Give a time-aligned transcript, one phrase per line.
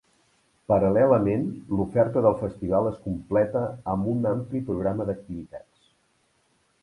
[0.71, 1.43] Paral·lelament,
[1.79, 3.61] l’oferta del festival es completa
[3.93, 5.93] amb un ampli programa d’activitats.